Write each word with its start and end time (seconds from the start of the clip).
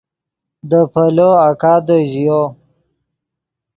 دے 0.69 0.79
پیلو 0.93 1.29
آکادے 1.47 1.97
ژیو 2.11 2.41